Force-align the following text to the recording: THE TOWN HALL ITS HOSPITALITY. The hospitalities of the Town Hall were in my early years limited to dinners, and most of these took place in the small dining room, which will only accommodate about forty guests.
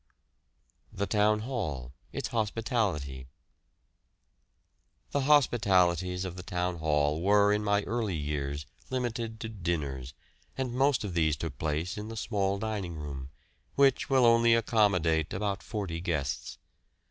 THE 0.91 1.05
TOWN 1.05 1.41
HALL 1.41 1.93
ITS 2.11 2.29
HOSPITALITY. 2.29 3.27
The 5.11 5.19
hospitalities 5.21 6.25
of 6.25 6.35
the 6.35 6.41
Town 6.41 6.77
Hall 6.77 7.21
were 7.21 7.53
in 7.53 7.63
my 7.63 7.83
early 7.83 8.15
years 8.15 8.65
limited 8.89 9.39
to 9.41 9.47
dinners, 9.49 10.15
and 10.57 10.73
most 10.73 11.03
of 11.03 11.13
these 11.13 11.35
took 11.37 11.59
place 11.59 11.99
in 11.99 12.07
the 12.07 12.17
small 12.17 12.57
dining 12.57 12.95
room, 12.95 13.29
which 13.75 14.09
will 14.09 14.25
only 14.25 14.55
accommodate 14.55 15.33
about 15.33 15.61
forty 15.61 16.01
guests. 16.01 16.57